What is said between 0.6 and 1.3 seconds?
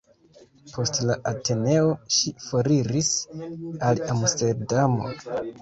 Post la